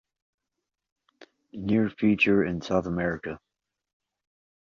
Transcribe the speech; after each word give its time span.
Near 1.53 1.91
future 1.91 2.43
in 2.43 2.61
South 2.61 2.87
America. 2.87 3.39